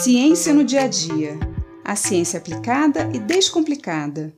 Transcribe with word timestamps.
Ciência 0.00 0.54
no 0.54 0.62
dia 0.62 0.82
a 0.82 0.86
dia. 0.86 1.36
A 1.84 1.96
ciência 1.96 2.38
aplicada 2.38 3.10
e 3.12 3.18
descomplicada. 3.18 4.32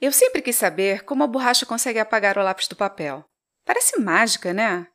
Eu 0.00 0.10
sempre 0.10 0.40
quis 0.40 0.56
saber 0.56 1.04
como 1.04 1.22
a 1.22 1.26
borracha 1.26 1.66
consegue 1.66 1.98
apagar 1.98 2.38
o 2.38 2.42
lápis 2.42 2.68
do 2.68 2.74
papel. 2.74 3.22
Parece 3.66 4.00
mágica, 4.00 4.54
né? 4.54 4.86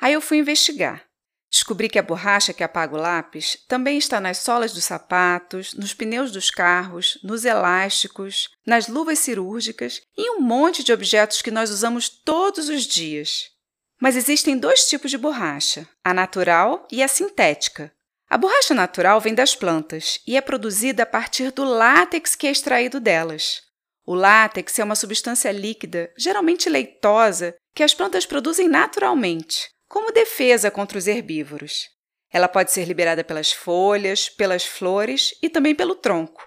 Aí 0.00 0.14
eu 0.14 0.20
fui 0.20 0.38
investigar. 0.38 1.04
Descobri 1.48 1.88
que 1.88 2.00
a 2.00 2.02
borracha 2.02 2.52
que 2.52 2.64
apaga 2.64 2.96
o 2.96 3.00
lápis 3.00 3.56
também 3.68 3.98
está 3.98 4.20
nas 4.20 4.38
solas 4.38 4.72
dos 4.72 4.82
sapatos, 4.82 5.74
nos 5.74 5.94
pneus 5.94 6.32
dos 6.32 6.50
carros, 6.50 7.20
nos 7.22 7.44
elásticos, 7.44 8.48
nas 8.66 8.88
luvas 8.88 9.20
cirúrgicas 9.20 10.02
e 10.16 10.22
em 10.22 10.38
um 10.38 10.40
monte 10.40 10.82
de 10.82 10.92
objetos 10.92 11.40
que 11.40 11.52
nós 11.52 11.70
usamos 11.70 12.08
todos 12.08 12.68
os 12.68 12.82
dias. 12.82 13.56
Mas 14.00 14.16
existem 14.16 14.56
dois 14.56 14.88
tipos 14.88 15.10
de 15.10 15.18
borracha, 15.18 15.88
a 16.04 16.14
natural 16.14 16.86
e 16.90 17.02
a 17.02 17.08
sintética. 17.08 17.92
A 18.30 18.36
borracha 18.36 18.74
natural 18.74 19.20
vem 19.20 19.34
das 19.34 19.56
plantas 19.56 20.20
e 20.26 20.36
é 20.36 20.40
produzida 20.40 21.02
a 21.02 21.06
partir 21.06 21.50
do 21.50 21.64
látex 21.64 22.34
que 22.34 22.46
é 22.46 22.50
extraído 22.50 23.00
delas. 23.00 23.62
O 24.06 24.14
látex 24.14 24.78
é 24.78 24.84
uma 24.84 24.94
substância 24.94 25.50
líquida, 25.50 26.12
geralmente 26.16 26.68
leitosa, 26.68 27.54
que 27.74 27.82
as 27.82 27.94
plantas 27.94 28.24
produzem 28.24 28.68
naturalmente 28.68 29.68
como 29.88 30.12
defesa 30.12 30.70
contra 30.70 30.98
os 30.98 31.06
herbívoros. 31.06 31.88
Ela 32.30 32.46
pode 32.46 32.70
ser 32.70 32.84
liberada 32.84 33.24
pelas 33.24 33.50
folhas, 33.52 34.28
pelas 34.28 34.64
flores 34.64 35.34
e 35.42 35.48
também 35.48 35.74
pelo 35.74 35.94
tronco. 35.94 36.46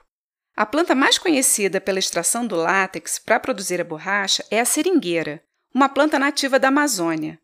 A 0.56 0.66
planta 0.66 0.94
mais 0.94 1.18
conhecida 1.18 1.82
pela 1.82 1.98
extração 1.98 2.46
do 2.46 2.56
látex 2.56 3.18
para 3.18 3.40
produzir 3.40 3.82
a 3.82 3.84
borracha 3.84 4.46
é 4.52 4.60
a 4.60 4.66
seringueira, 4.66 5.44
uma 5.74 5.90
planta 5.90 6.20
nativa 6.20 6.60
da 6.60 6.68
Amazônia. 6.68 7.40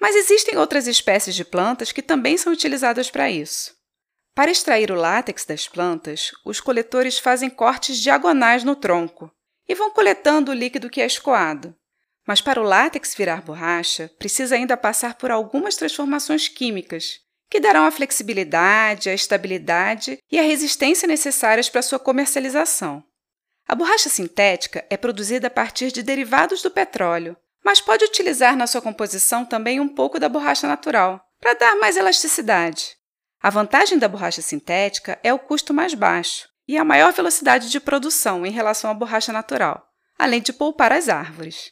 Mas 0.00 0.16
existem 0.16 0.56
outras 0.56 0.86
espécies 0.86 1.34
de 1.34 1.44
plantas 1.44 1.92
que 1.92 2.02
também 2.02 2.36
são 2.36 2.52
utilizadas 2.52 3.10
para 3.10 3.30
isso. 3.30 3.78
Para 4.34 4.50
extrair 4.50 4.90
o 4.90 4.94
látex 4.94 5.44
das 5.44 5.68
plantas, 5.68 6.30
os 6.44 6.60
coletores 6.60 7.18
fazem 7.18 7.50
cortes 7.50 7.98
diagonais 7.98 8.64
no 8.64 8.74
tronco 8.74 9.30
e 9.68 9.74
vão 9.74 9.90
coletando 9.90 10.50
o 10.50 10.54
líquido 10.54 10.88
que 10.88 11.02
é 11.02 11.06
escoado. 11.06 11.76
Mas 12.26 12.40
para 12.40 12.60
o 12.60 12.64
látex 12.64 13.14
virar 13.14 13.42
borracha, 13.42 14.10
precisa 14.18 14.54
ainda 14.54 14.76
passar 14.76 15.16
por 15.16 15.30
algumas 15.30 15.76
transformações 15.76 16.48
químicas, 16.48 17.20
que 17.50 17.60
darão 17.60 17.84
a 17.84 17.90
flexibilidade, 17.90 19.10
a 19.10 19.14
estabilidade 19.14 20.18
e 20.30 20.38
a 20.38 20.42
resistência 20.42 21.08
necessárias 21.08 21.68
para 21.68 21.82
sua 21.82 21.98
comercialização. 21.98 23.04
A 23.66 23.74
borracha 23.74 24.08
sintética 24.08 24.84
é 24.88 24.96
produzida 24.96 25.48
a 25.48 25.50
partir 25.50 25.92
de 25.92 26.02
derivados 26.02 26.62
do 26.62 26.70
petróleo, 26.70 27.36
mas 27.70 27.80
pode 27.80 28.04
utilizar 28.04 28.56
na 28.56 28.66
sua 28.66 28.82
composição 28.82 29.44
também 29.44 29.78
um 29.78 29.86
pouco 29.86 30.18
da 30.18 30.28
borracha 30.28 30.66
natural, 30.66 31.24
para 31.38 31.54
dar 31.54 31.76
mais 31.76 31.96
elasticidade. 31.96 32.96
A 33.40 33.48
vantagem 33.48 33.96
da 33.96 34.08
borracha 34.08 34.42
sintética 34.42 35.20
é 35.22 35.32
o 35.32 35.38
custo 35.38 35.72
mais 35.72 35.94
baixo 35.94 36.48
e 36.66 36.76
a 36.76 36.84
maior 36.84 37.12
velocidade 37.12 37.70
de 37.70 37.78
produção 37.78 38.44
em 38.44 38.50
relação 38.50 38.90
à 38.90 38.94
borracha 38.94 39.32
natural, 39.32 39.86
além 40.18 40.42
de 40.42 40.52
poupar 40.52 40.92
as 40.92 41.08
árvores. 41.08 41.70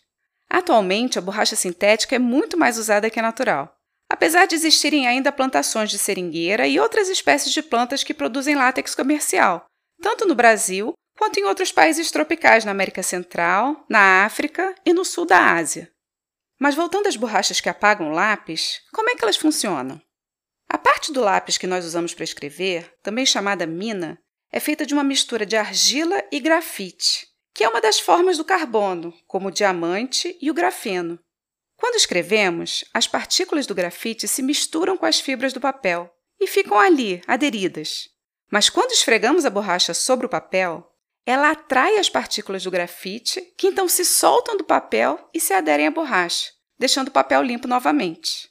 Atualmente, 0.49 1.19
a 1.19 1.21
borracha 1.21 1.57
sintética 1.57 2.15
é 2.15 2.21
muito 2.21 2.57
mais 2.57 2.79
usada 2.79 3.11
que 3.11 3.19
a 3.19 3.23
natural, 3.23 3.75
apesar 4.09 4.47
de 4.47 4.55
existirem 4.55 5.09
ainda 5.09 5.33
plantações 5.33 5.91
de 5.91 5.99
seringueira 5.99 6.69
e 6.69 6.79
outras 6.79 7.09
espécies 7.09 7.53
de 7.53 7.61
plantas 7.61 8.05
que 8.05 8.15
produzem 8.15 8.55
látex 8.55 8.95
comercial, 8.95 9.67
tanto 10.01 10.29
no 10.29 10.37
Brasil 10.37 10.93
quanto 11.19 11.41
em 11.41 11.45
outros 11.45 11.73
países 11.73 12.11
tropicais 12.11 12.65
na 12.65 12.71
América 12.71 13.03
Central, 13.03 13.85
na 13.89 14.25
África 14.25 14.75
e 14.87 14.93
no 14.93 15.05
sul 15.05 15.27
da 15.27 15.53
Ásia. 15.55 15.93
Mas 16.59 16.77
voltando 16.77 17.09
às 17.09 17.17
borrachas 17.17 17.61
que 17.61 17.69
apagam 17.69 18.09
o 18.09 18.15
lápis, 18.15 18.81
como 18.93 19.11
é 19.11 19.17
que 19.17 19.25
elas 19.25 19.37
funcionam? 19.37 20.01
A 20.69 20.79
parte 20.79 21.13
do 21.13 21.21
lápis 21.21 21.59
que 21.59 21.67
nós 21.67 21.85
usamos 21.85 22.15
para 22.15 22.25
escrever, 22.25 22.95
também 23.03 23.27
chamada 23.27 23.67
mina, 23.67 24.19
é 24.53 24.61
feita 24.61 24.87
de 24.87 24.95
uma 24.95 25.05
mistura 25.05 25.45
de 25.45 25.57
argila 25.57 26.23
e 26.31 26.39
grafite, 26.39 27.27
que 27.53 27.65
é 27.65 27.69
uma 27.69 27.81
das 27.81 27.99
formas 27.99 28.37
do 28.37 28.45
carbono, 28.45 29.13
como 29.27 29.49
o 29.49 29.53
diamante 29.53 30.39
e 30.41 30.51
o 30.51 30.55
grafeno. 30.55 31.19
Quando 31.77 31.97
escrevemos, 31.97 32.85
as 32.95 33.07
partículas 33.07 33.67
do 33.67 33.75
grafite 33.75 34.29
se 34.29 34.43
misturam 34.43 34.97
com 34.97 35.07
as 35.07 35.21
fibras 35.21 35.53
do 35.53 35.61
papel 35.61 36.11
e 36.41 36.47
ficam 36.47 36.79
ali, 36.79 37.23
aderidas. 37.27 38.09
Mas 38.51 38.69
quando 38.69 38.93
esfregamos 38.93 39.45
a 39.45 39.51
borracha 39.51 39.93
sobre 39.95 40.27
o 40.27 40.29
papel, 40.29 40.89
ela 41.25 41.51
atrai 41.51 41.99
as 41.99 42.09
partículas 42.09 42.65
do 42.65 42.71
grafite, 42.71 43.41
que 43.57 43.67
então 43.67 43.89
se 43.89 44.05
soltam 44.05 44.57
do 44.57 44.65
papel 44.65 45.29
e 45.35 45.41
se 45.41 45.53
aderem 45.53 45.87
à 45.87 45.91
borracha, 45.91 46.51
deixando 46.79 47.09
o 47.09 47.13
papel 47.13 47.43
limpo 47.43 47.69
novamente. 47.69 48.49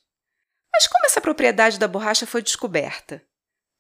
Mas 0.72 0.86
como 0.86 1.06
essa 1.06 1.20
propriedade 1.20 1.80
da 1.80 1.88
borracha 1.88 2.28
foi 2.28 2.42
descoberta? 2.42 3.24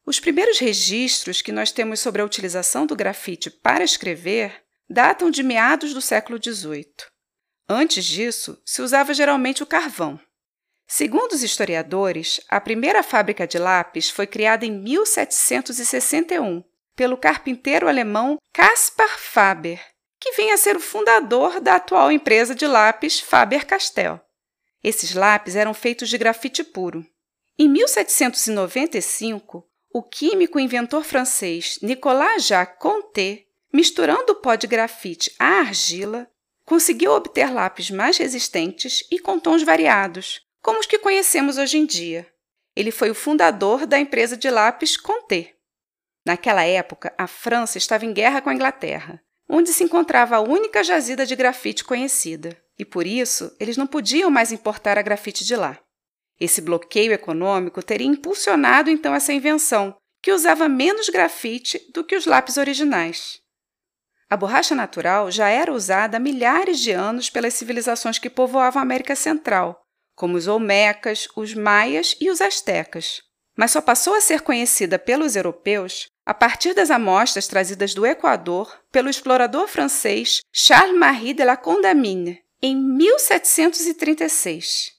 Os 0.06 0.20
primeiros 0.20 0.58
registros 0.58 1.42
que 1.42 1.52
nós 1.52 1.72
temos 1.72 2.00
sobre 2.00 2.22
a 2.22 2.26
utilização 2.26 2.86
do 2.86 2.96
grafite 2.96 3.52
para 3.52 3.84
escrever 3.84 4.64
datam 4.90 5.30
de 5.30 5.44
meados 5.44 5.94
do 5.94 6.02
século 6.02 6.40
XVIII. 6.42 6.96
Antes 7.70 8.06
disso, 8.06 8.59
se 8.66 8.81
usava 8.81 9.14
geralmente 9.14 9.62
o 9.62 9.68
carvão. 9.68 10.20
Segundo 10.88 11.34
os 11.34 11.44
historiadores, 11.44 12.40
a 12.47 12.62
primeira 12.62 13.03
fábrica 13.03 13.46
de 13.46 13.59
lápis 13.59 14.09
foi 14.09 14.26
criada 14.26 14.66
em 14.66 14.72
1761 14.72 16.64
pelo 16.97 17.16
carpinteiro 17.16 17.88
alemão 17.88 18.38
Caspar 18.52 19.18
Faber, 19.18 19.80
que 20.19 20.34
vinha 20.34 20.56
a 20.56 20.58
ser 20.58 20.75
o 20.75 20.81
fundador 20.81 21.62
da 21.62 21.75
atual 21.75 22.12
empresa 22.12 22.53
de 22.53 22.68
lápis 22.68 23.22
Faber-Castell. 23.22 24.19
Esses 24.84 25.13
lápis 25.13 25.56
eram 25.56 25.74
feitos 25.74 26.09
de 26.09 26.18
grafite 26.18 26.62
puro. 26.62 27.06
Em 27.58 27.69
1795, 27.69 29.66
o 29.94 30.03
químico 30.03 30.59
e 30.59 30.63
inventor 30.63 31.06
francês 31.06 31.80
Nicolas 31.81 32.46
Jacques 32.46 32.78
Conté 32.80 33.47
Misturando 33.72 34.31
o 34.31 34.35
pó 34.35 34.56
de 34.56 34.66
grafite 34.66 35.34
à 35.38 35.59
argila, 35.59 36.28
conseguiu 36.66 37.12
obter 37.12 37.52
lápis 37.52 37.91
mais 37.91 38.18
resistentes 38.18 39.06
e 39.12 39.19
com 39.19 39.40
tons 39.40 39.62
variados, 39.62 40.41
como 40.62 40.79
os 40.79 40.85
que 40.85 40.97
conhecemos 40.97 41.58
hoje 41.58 41.78
em 41.78 41.85
dia. 41.85 42.28
Ele 42.75 42.91
foi 42.91 43.09
o 43.09 43.16
fundador 43.16 43.85
da 43.85 44.00
empresa 44.00 44.38
de 44.38 44.50
lápis 44.50 44.96
Conté. 44.96 45.56
Naquela 46.28 46.66
época, 46.66 47.14
a 47.18 47.26
França 47.26 47.78
estava 47.78 48.06
em 48.06 48.12
guerra 48.12 48.42
com 48.42 48.50
a 48.50 48.54
Inglaterra, 48.54 49.24
onde 49.48 49.72
se 49.72 49.82
encontrava 49.82 50.36
a 50.36 50.42
única 50.42 50.84
jazida 50.84 51.26
de 51.26 51.38
grafite 51.38 51.86
conhecida, 51.86 52.62
e 52.78 52.84
por 52.84 53.08
isso 53.08 53.56
eles 53.58 53.78
não 53.78 53.88
podiam 53.88 54.30
mais 54.30 54.52
importar 54.52 54.98
a 54.98 55.02
grafite 55.02 55.46
de 55.46 55.56
lá. 55.56 55.80
Esse 56.38 56.60
bloqueio 56.60 57.14
econômico 57.14 57.82
teria 57.82 58.06
impulsionado 58.06 58.90
então 58.90 59.16
essa 59.16 59.32
invenção, 59.32 59.96
que 60.22 60.34
usava 60.34 60.68
menos 60.68 61.08
grafite 61.08 61.80
do 61.94 62.04
que 62.04 62.18
os 62.18 62.26
lápis 62.26 62.58
originais. 62.58 63.40
A 64.30 64.36
borracha 64.36 64.76
natural 64.76 65.32
já 65.32 65.48
era 65.48 65.72
usada 65.72 66.18
há 66.18 66.20
milhares 66.20 66.82
de 66.82 66.92
anos 66.92 67.30
pelas 67.30 67.54
civilizações 67.54 68.20
que 68.20 68.30
povoavam 68.30 68.82
a 68.82 68.84
América 68.84 69.16
Central, 69.16 69.82
como 70.14 70.36
os 70.36 70.46
Olmecas, 70.46 71.30
os 71.38 71.54
Maias 71.54 72.18
e 72.20 72.30
os 72.30 72.42
Astecas. 72.42 73.22
Mas 73.56 73.72
só 73.72 73.80
passou 73.80 74.14
a 74.14 74.20
ser 74.20 74.42
conhecida 74.42 75.00
pelos 75.00 75.38
europeus 75.38 76.09
a 76.28 76.34
partir 76.34 76.74
das 76.74 76.92
amostras 76.92 77.48
trazidas 77.48 77.94
do 77.94 78.06
Equador 78.06 78.78
pelo 78.92 79.10
explorador 79.10 79.66
francês 79.66 80.42
Charles-Marie 80.52 81.34
de 81.34 81.46
la 81.46 81.56
Condamine 81.56 82.44
em 82.62 82.76
1736. 82.76 84.92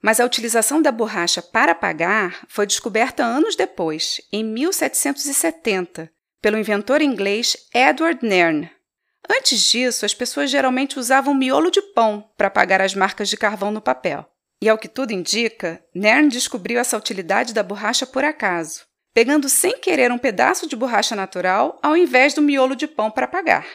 Mas 0.00 0.18
a 0.18 0.24
utilização 0.24 0.80
da 0.80 0.90
borracha 0.90 1.42
para 1.42 1.72
apagar 1.72 2.46
foi 2.48 2.66
descoberta 2.66 3.22
anos 3.22 3.54
depois, 3.54 4.22
em 4.32 4.42
1770, 4.42 6.10
pelo 6.40 6.56
inventor 6.56 7.02
inglês 7.02 7.58
Edward 7.74 8.26
Nairn. 8.26 8.70
Antes 9.28 9.60
disso, 9.60 10.06
as 10.06 10.14
pessoas 10.14 10.50
geralmente 10.50 10.98
usavam 10.98 11.34
miolo 11.34 11.70
de 11.70 11.82
pão 11.82 12.26
para 12.38 12.46
apagar 12.46 12.80
as 12.80 12.94
marcas 12.94 13.28
de 13.28 13.36
carvão 13.36 13.70
no 13.70 13.82
papel. 13.82 14.26
E 14.62 14.66
ao 14.66 14.78
que 14.78 14.88
tudo 14.88 15.12
indica, 15.12 15.84
Nairn 15.94 16.30
descobriu 16.30 16.80
essa 16.80 16.96
utilidade 16.96 17.52
da 17.52 17.62
borracha 17.62 18.06
por 18.06 18.24
acaso, 18.24 18.88
pegando 19.12 19.48
sem 19.48 19.78
querer 19.78 20.12
um 20.12 20.18
pedaço 20.18 20.66
de 20.66 20.76
borracha 20.76 21.16
natural 21.16 21.78
ao 21.82 21.96
invés 21.96 22.34
do 22.34 22.42
miolo 22.42 22.76
de 22.76 22.86
pão 22.86 23.10
para 23.10 23.24
apagar. 23.24 23.66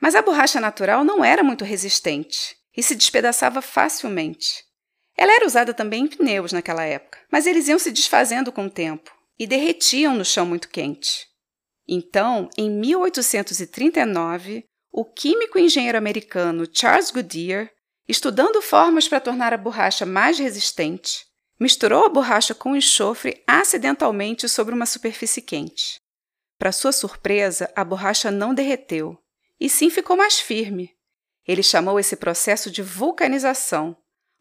Mas 0.00 0.14
a 0.14 0.22
borracha 0.22 0.60
natural 0.60 1.04
não 1.04 1.24
era 1.24 1.42
muito 1.42 1.64
resistente 1.64 2.56
e 2.76 2.82
se 2.82 2.94
despedaçava 2.94 3.60
facilmente. 3.60 4.64
Ela 5.16 5.34
era 5.36 5.46
usada 5.46 5.74
também 5.74 6.04
em 6.04 6.06
pneus 6.06 6.52
naquela 6.52 6.84
época, 6.84 7.18
mas 7.30 7.46
eles 7.46 7.68
iam 7.68 7.78
se 7.78 7.90
desfazendo 7.92 8.50
com 8.50 8.66
o 8.66 8.70
tempo 8.70 9.14
e 9.38 9.46
derretiam 9.46 10.14
no 10.14 10.24
chão 10.24 10.46
muito 10.46 10.68
quente. 10.68 11.26
Então, 11.86 12.48
em 12.56 12.70
1839, 12.70 14.64
o 14.92 15.04
químico 15.04 15.58
e 15.58 15.62
engenheiro 15.62 15.98
americano 15.98 16.66
Charles 16.72 17.10
Goodyear, 17.10 17.70
estudando 18.08 18.62
formas 18.62 19.08
para 19.08 19.20
tornar 19.20 19.52
a 19.52 19.58
borracha 19.58 20.06
mais 20.06 20.38
resistente, 20.38 21.26
misturou 21.60 22.06
a 22.06 22.08
borracha 22.08 22.54
com 22.54 22.74
enxofre 22.74 23.44
acidentalmente 23.46 24.48
sobre 24.48 24.74
uma 24.74 24.86
superfície 24.86 25.42
quente. 25.42 26.00
Para 26.58 26.72
sua 26.72 26.90
surpresa, 26.90 27.70
a 27.76 27.84
borracha 27.84 28.30
não 28.30 28.54
derreteu, 28.54 29.18
e 29.60 29.68
sim 29.68 29.90
ficou 29.90 30.16
mais 30.16 30.40
firme. 30.40 30.96
Ele 31.46 31.62
chamou 31.62 32.00
esse 32.00 32.16
processo 32.16 32.70
de 32.70 32.80
vulcanização, 32.80 33.94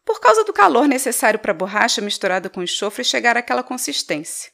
por 0.06 0.22
causa 0.22 0.46
do 0.46 0.54
calor 0.54 0.88
necessário 0.88 1.40
para 1.40 1.52
a 1.52 1.56
borracha 1.56 2.02
misturada 2.02 2.50
com 2.50 2.64
enxofre 2.64 3.04
chegar 3.04 3.36
àquela 3.36 3.64
consistência. 3.64 4.52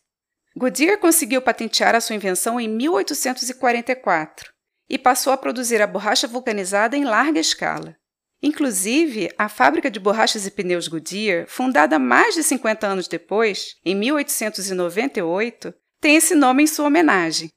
Goodyear 0.58 0.98
conseguiu 0.98 1.42
patentear 1.42 1.96
a 1.96 2.02
sua 2.02 2.16
invenção 2.16 2.60
em 2.60 2.68
1844 2.68 4.52
e 4.90 4.98
passou 4.98 5.34
a 5.34 5.38
produzir 5.38 5.82
a 5.82 5.88
borracha 5.88 6.28
vulcanizada 6.28 6.98
em 6.98 7.04
larga 7.04 7.40
escala. 7.40 7.96
Inclusive, 8.45 9.31
a 9.39 9.50
fábrica 9.50 9.89
de 9.89 10.00
borrachas 10.00 10.45
e 10.45 10.51
pneus 10.51 10.88
Goodyear, 10.88 11.47
fundada 11.47 11.97
mais 11.97 12.36
de 12.36 12.44
50 12.44 12.86
anos 12.86 13.07
depois, 13.07 13.75
em 13.83 13.95
1898, 13.95 15.74
tem 16.00 16.15
esse 16.15 16.36
nome 16.36 16.62
em 16.62 16.68
sua 16.68 16.86
homenagem. 16.86 17.50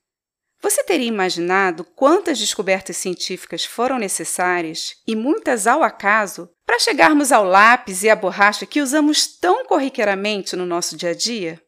Você 0.63 0.83
teria 0.83 1.07
imaginado 1.07 1.85
quantas 1.85 2.39
descobertas 2.39 2.97
científicas 2.97 3.67
foram 3.67 3.99
necessárias, 3.99 4.95
e 5.07 5.15
muitas 5.15 5.67
ao 5.67 5.83
acaso, 5.83 6.49
para 6.65 6.79
chegarmos 6.79 7.33
ao 7.33 7.45
lápis 7.45 8.03
e 8.03 8.09
à 8.09 8.17
borracha 8.17 8.65
que 8.65 8.81
usamos 8.81 9.27
tão 9.27 9.67
corriqueiramente 9.67 10.57
no 10.57 10.65
nosso 10.65 10.97
dia 10.97 11.11
a 11.11 11.15
dia? 11.15 11.61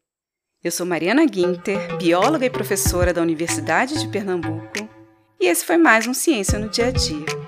Eu 0.64 0.72
sou 0.72 0.87
Mariana 0.87 1.26
Guinter, 1.26 1.94
bióloga 1.99 2.46
e 2.46 2.50
professora 2.50 3.12
da 3.12 3.20
Universidade 3.20 4.00
de 4.00 4.08
Pernambuco, 4.08 4.88
e 5.38 5.46
esse 5.46 5.62
foi 5.62 5.76
mais 5.76 6.06
um 6.06 6.14
Ciência 6.14 6.58
no 6.58 6.70
Dia 6.70 6.87
a 6.87 6.90
Dia. 6.90 7.40